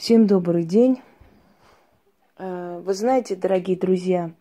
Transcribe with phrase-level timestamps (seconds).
[0.00, 1.02] Всем добрый день.
[2.38, 4.32] Э, вы знаете, дорогие друзья,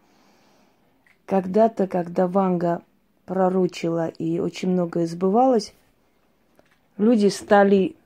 [1.25, 2.81] когда-то, когда Ванга
[3.25, 5.73] пророчила и очень многое сбывалось,
[6.97, 7.97] люди стали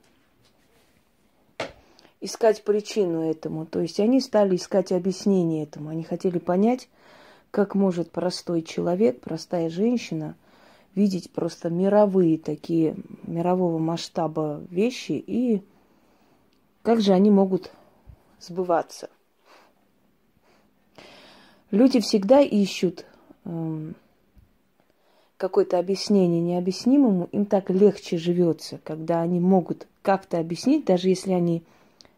[2.20, 3.66] искать причину этому.
[3.66, 5.90] То есть они стали искать объяснение этому.
[5.90, 6.88] Они хотели понять,
[7.52, 10.34] как может простой человек, простая женщина
[10.96, 15.62] видеть просто мировые такие, мирового масштаба вещи и
[16.84, 17.72] как же они могут
[18.38, 19.08] сбываться?
[21.70, 23.06] Люди всегда ищут
[23.46, 23.92] э,
[25.38, 31.64] какое-то объяснение необъяснимому, им так легче живется, когда они могут как-то объяснить, даже если они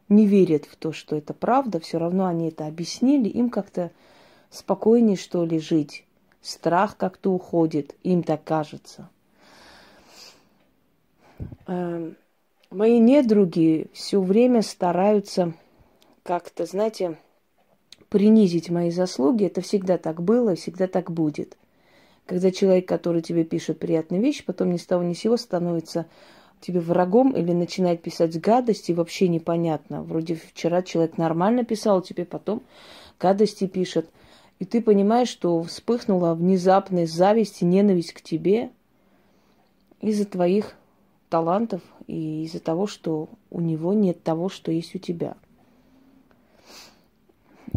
[0.08, 3.92] не верят в то, что это правда, все равно они это объяснили, им как-то
[4.50, 6.04] спокойнее, что ли, жить.
[6.42, 9.08] Страх как-то уходит, им так кажется.
[11.68, 12.16] Эм,
[12.70, 15.54] мои недруги все время стараются
[16.22, 17.18] как-то, знаете,
[18.08, 19.44] принизить мои заслуги.
[19.44, 21.56] Это всегда так было, всегда так будет.
[22.26, 26.06] Когда человек, который тебе пишет приятные вещи, потом ни с того ни с сего становится
[26.60, 30.02] тебе врагом или начинает писать гадости, вообще непонятно.
[30.02, 32.62] Вроде вчера человек нормально писал тебе, потом
[33.20, 34.10] гадости пишет.
[34.58, 38.70] И ты понимаешь, что вспыхнула внезапная зависть и ненависть к тебе
[40.00, 40.74] из-за твоих
[41.28, 45.36] талантов и из-за того, что у него нет того, что есть у тебя.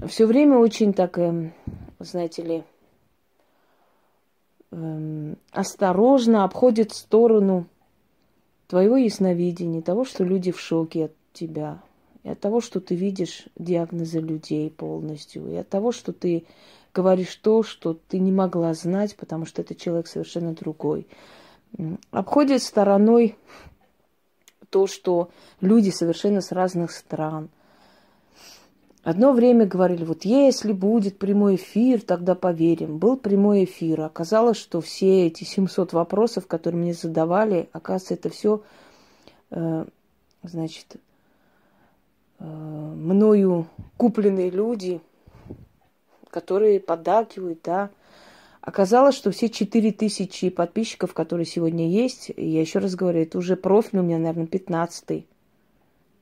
[0.07, 1.53] Все время очень так, эм,
[1.99, 2.63] знаете ли,
[4.71, 7.67] эм, осторожно обходит сторону
[8.67, 11.81] твоего ясновидения, того, что люди в шоке от тебя,
[12.23, 16.45] и от того, что ты видишь диагнозы людей полностью, и от того, что ты
[16.93, 21.07] говоришь то, что ты не могла знать, потому что это человек совершенно другой.
[22.11, 23.37] Обходит стороной
[24.69, 25.29] то, что
[25.61, 27.49] люди совершенно с разных стран.
[29.03, 32.97] Одно время говорили, вот если будет прямой эфир, тогда поверим.
[32.97, 34.01] Был прямой эфир.
[34.01, 38.61] Оказалось, что все эти 700 вопросов, которые мне задавали, оказывается, это все,
[39.51, 39.85] э,
[40.43, 40.97] значит,
[42.39, 45.01] э, мною купленные люди,
[46.29, 47.89] которые поддакивают, да,
[48.61, 53.99] Оказалось, что все 4000 подписчиков, которые сегодня есть, я еще раз говорю, это уже профиль
[53.99, 55.25] у меня, наверное, 15-й.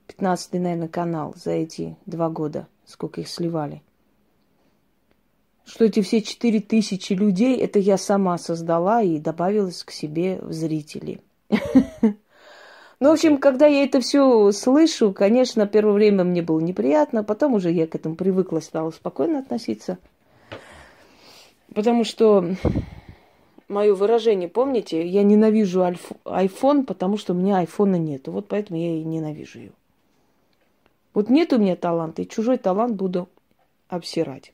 [0.08, 3.82] 15-й, наверное, канал за эти два года, сколько их сливали.
[5.66, 11.22] Что эти все 4000 людей, это я сама создала и добавилась к себе в зрители.
[13.00, 17.54] Ну, в общем, когда я это все слышу, конечно, первое время мне было неприятно, потом
[17.54, 20.00] уже я к этому привыкла, стала спокойно относиться–
[21.78, 22.56] Потому что
[23.68, 25.82] мое выражение, помните, я ненавижу
[26.26, 28.28] iPhone, потому что у меня айфона нет.
[28.30, 29.72] Вот поэтому я и ненавижу ее.
[31.14, 33.30] Вот нет у меня таланта, и чужой талант буду
[33.90, 34.54] обсирать.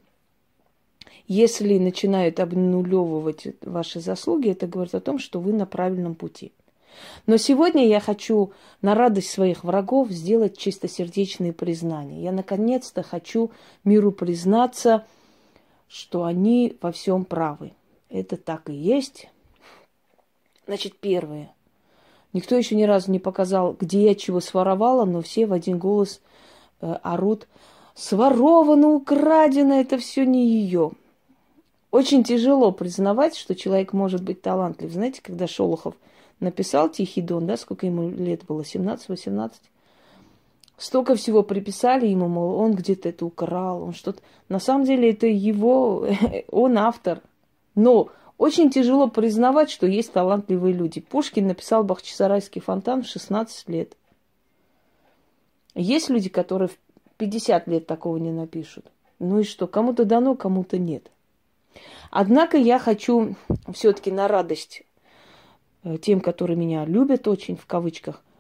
[1.26, 6.52] Если начинают обнулевывать ваши заслуги, это говорит о том, что вы на правильном пути.
[7.26, 8.52] Но сегодня я хочу
[8.82, 12.22] на радость своих врагов сделать чистосердечные признания.
[12.22, 13.50] Я наконец-то хочу
[13.86, 15.06] миру признаться–
[15.94, 17.74] что они во всем правы.
[18.10, 19.30] Это так и есть.
[20.66, 21.54] Значит, первое.
[22.34, 26.20] Никто еще ни разу не показал, где я чего своровала, но все в один голос
[26.82, 27.48] э, орут.
[27.94, 30.94] Своровано, украдено, это все не ее.
[31.92, 34.92] Очень тяжело признавать, что человек может быть талантлив.
[34.92, 35.94] Знаете, когда Шолохов
[36.40, 39.52] написал «Тихий дон», да, сколько ему лет было, 17-18,
[40.78, 44.22] Столько всего приписали ему, мол, он где-то это украл, он что-то...
[44.50, 46.08] На самом деле это его,
[46.52, 47.22] он автор.
[47.76, 51.00] Но очень тяжело признавать, что есть талантливые люди.
[51.00, 53.96] Пушкин написал Бахчисарайский фонтан в 16 лет.
[55.76, 56.78] Есть люди, которые в
[57.18, 58.86] 50 лет такого не напишут.
[59.20, 61.10] Ну и что, кому-то дано, кому-то нет.
[62.10, 63.36] Однако я хочу
[63.72, 64.84] все-таки на радость
[65.84, 68.24] э, тем, которые меня любят очень, в кавычках–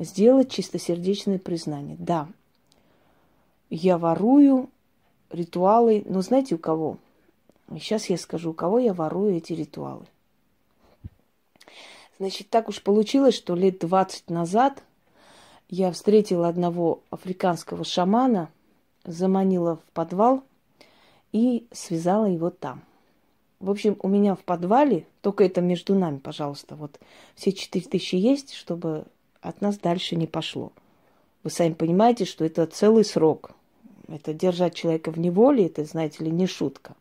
[0.00, 1.96] сделать чистосердечное признание.
[1.98, 2.28] Да,
[3.68, 4.70] я ворую
[5.30, 6.96] ритуалы, но знаете у кого?
[7.70, 10.04] Сейчас я скажу, у кого я ворую эти ритуалы.
[12.18, 14.82] Значит, так уж получилось, что лет 20 назад
[15.68, 18.50] я встретила одного африканского шамана,
[19.04, 20.42] заманила в подвал
[21.32, 22.82] и связала его там.
[23.60, 26.98] В общем, у меня в подвале, только это между нами, пожалуйста, вот
[27.36, 29.04] все четыре тысячи есть, чтобы
[29.40, 30.72] от нас дальше не пошло.
[31.42, 33.52] Вы сами понимаете, что это целый срок.
[34.08, 36.94] Это держать человека в неволе, это, знаете ли, не шутка.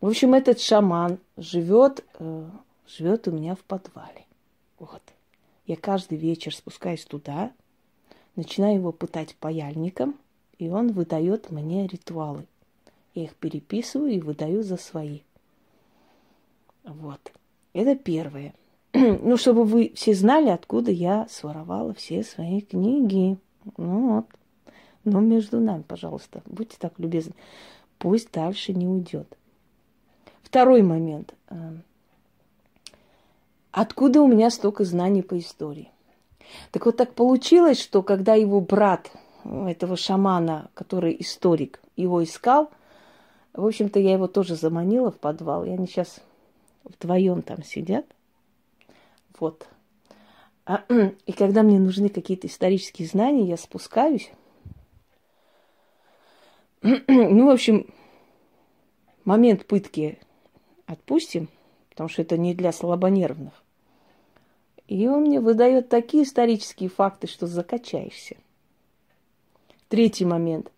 [0.00, 2.48] В общем, этот шаман живет, э,
[2.86, 4.24] живет у меня в подвале.
[4.78, 5.02] Вот.
[5.66, 7.52] Я каждый вечер спускаюсь туда,
[8.34, 10.16] начинаю его пытать паяльником,
[10.58, 12.46] и он выдает мне ритуалы.
[13.14, 15.20] Я их переписываю и выдаю за свои.
[16.84, 17.32] Вот.
[17.72, 18.54] Это первое.
[19.22, 23.36] ну, чтобы вы все знали, откуда я своровала все свои книги.
[23.76, 24.26] Ну вот.
[25.04, 27.34] Но между нами, пожалуйста, будьте так любезны.
[27.98, 29.36] Пусть дальше не уйдет.
[30.42, 31.34] Второй момент.
[31.48, 31.76] Э,
[33.70, 35.90] откуда у меня столько знаний по истории?
[36.70, 39.10] Так вот так получилось, что когда его брат,
[39.44, 42.70] этого шамана, который историк, его искал,
[43.52, 46.20] в общем-то, я его тоже заманила в подвал, и они сейчас
[46.84, 48.06] вдвоем там сидят.
[49.38, 49.66] Вот.
[50.64, 50.84] А,
[51.26, 54.30] и когда мне нужны какие-то исторические знания, я спускаюсь.
[57.08, 57.92] Ну, в общем,
[59.24, 60.18] момент пытки
[60.86, 61.48] отпустим,
[61.90, 63.52] потому что это не для слабонервных.
[64.86, 68.36] И он мне выдает такие исторические факты, что закачаешься.
[69.88, 70.70] Третий момент.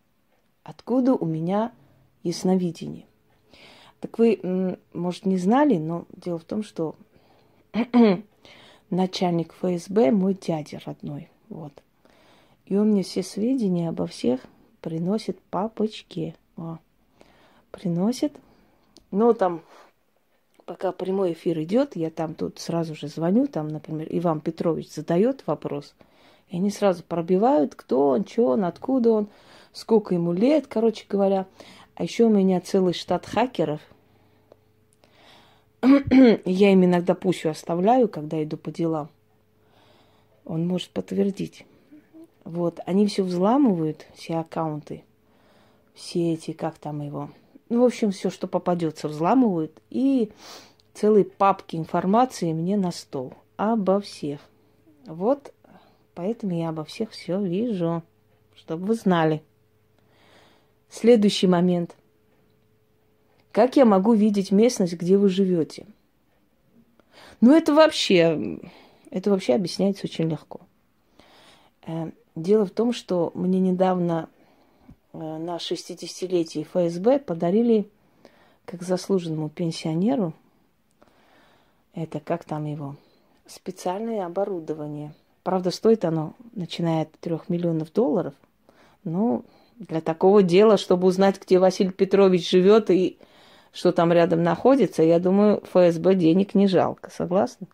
[0.63, 1.73] Откуда у меня
[2.23, 3.07] ясновидение?
[4.01, 6.95] Так вы, может, не знали, но дело в том, что
[8.91, 11.31] начальник ФСБ мой дядя родной.
[11.49, 11.73] Вот.
[12.67, 14.41] И он мне все сведения обо всех
[14.81, 16.35] приносит папочке.
[16.57, 16.79] О.
[17.71, 18.37] Приносит.
[19.11, 19.63] Ну, там,
[20.65, 25.47] пока прямой эфир идет, я там тут сразу же звоню, там, например, Иван Петрович задает
[25.47, 25.95] вопрос,
[26.49, 29.29] и они сразу пробивают, кто он, что он, откуда он,
[29.73, 31.47] сколько ему лет, короче говоря.
[31.95, 33.81] А еще у меня целый штат хакеров–
[36.45, 39.09] я им иногда пущу оставляю, когда иду по делам.
[40.45, 41.67] Он может подтвердить.
[42.45, 45.05] Вот, они все взламывают, все аккаунты,
[45.95, 47.31] все эти, как там его.
[47.69, 49.73] Ну, в общем, все, что попадется, взламывают.
[49.91, 50.31] И
[50.95, 53.35] целые папки информации мне на стол.
[53.57, 54.41] Обо всех.
[55.07, 55.53] Вот,
[56.15, 58.03] поэтому я обо всех все вижу,
[58.57, 59.43] чтобы вы знали.
[60.89, 61.95] Следующий момент–
[63.53, 65.87] как я могу видеть местность, где вы живете?
[67.41, 68.59] Ну, это вообще,
[69.11, 70.61] это вообще объясняется очень легко.
[71.87, 74.29] Э, дело в том, что мне недавно
[75.13, 77.89] э, на 60-летие ФСБ подарили
[78.65, 80.35] как заслуженному пенсионеру,
[81.95, 82.97] это как там его,
[83.47, 85.15] специальное оборудование.
[85.43, 88.35] Правда, стоит оно, начиная от трех миллионов долларов.
[89.05, 89.43] Но
[89.79, 93.17] для такого дела, чтобы узнать, где Василий Петрович живет и
[93.73, 97.11] что там рядом находится, я думаю, ФСБ денег не жалко.
[97.11, 97.67] Согласны?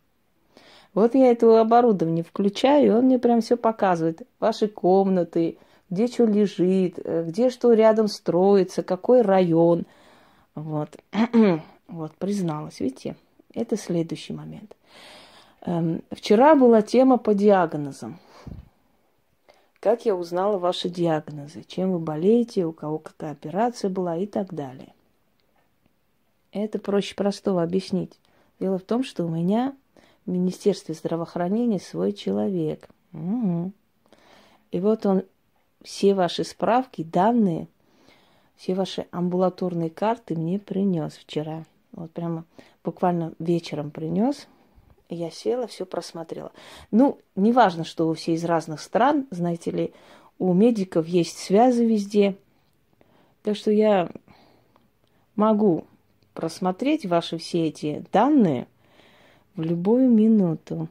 [0.94, 4.23] Вот я этого оборудования включаю, и он мне прям все показывает.
[4.38, 5.58] Ваши комнаты,
[5.91, 9.87] где что лежит, э, где что рядом строится, какой район.
[10.55, 10.91] Вот.
[11.88, 13.17] вот, призналась, видите?
[13.55, 14.76] Это следующий момент.
[15.62, 18.19] Эм, вчера была тема по диагнозам.
[19.81, 24.55] Как я узнала ваши диагнозы, чем вы болеете, у кого какая операция была и так
[24.55, 24.94] далее.
[26.55, 28.12] Это проще простого объяснить.
[28.61, 29.77] Дело в том, что у меня
[30.25, 32.89] в Министерстве здравоохранения свой человек.
[33.12, 33.73] Угу.
[34.71, 35.25] И вот он
[35.83, 37.67] все ваши справки, данные,
[38.55, 41.65] все ваши амбулаторные карты мне принес вчера.
[41.91, 42.45] Вот прямо
[42.85, 44.47] буквально вечером принес.
[45.09, 46.53] Я села, все просмотрела.
[46.93, 49.93] Ну, неважно, что вы все из разных стран, знаете ли,
[50.39, 52.37] у медиков есть связи везде.
[53.43, 54.08] Так что я
[55.34, 55.84] могу
[56.34, 58.67] просмотреть ваши все эти данные
[59.56, 60.88] в любую минуту.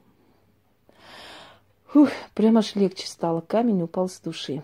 [1.88, 4.64] Фух, прямо аж легче стало, камень упал с души.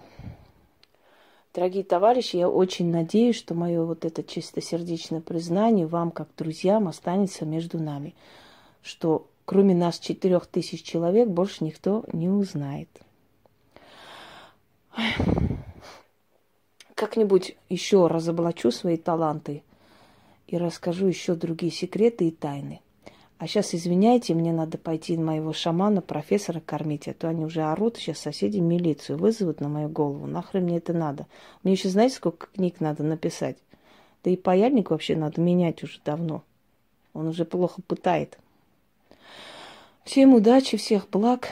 [1.54, 7.46] Дорогие товарищи, я очень надеюсь, что мое вот это чистосердечное признание вам, как друзьям, останется
[7.46, 8.16] между нами.
[8.82, 12.90] Что кроме нас четырех тысяч человек больше никто не узнает.
[16.96, 19.64] Как-нибудь еще разоблачу свои таланты
[20.52, 22.82] и расскажу еще другие секреты и тайны.
[23.38, 27.96] А сейчас, извиняйте, мне надо пойти моего шамана, профессора кормить, а то они уже орут,
[27.96, 30.28] сейчас соседи милицию вызовут на мою голову.
[30.28, 31.26] Нахрен мне это надо?
[31.64, 33.56] Мне еще, знаете, сколько книг надо написать?
[34.26, 36.44] Да и паяльник вообще надо менять уже давно.
[37.14, 38.38] Он уже плохо пытает.
[40.04, 41.50] Всем удачи, всех благ.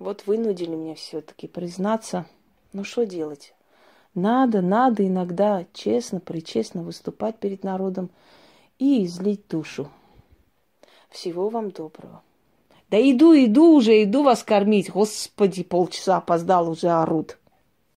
[0.00, 2.26] Вот вынудили меня все-таки признаться.
[2.72, 3.54] Ну что делать?
[4.14, 8.10] Надо, надо иногда честно, причестно выступать перед народом
[8.78, 9.88] и излить душу.
[11.10, 12.22] Всего вам доброго.
[12.90, 14.90] Да иду, иду уже, иду вас кормить.
[14.90, 17.38] Господи, полчаса опоздал, уже орут.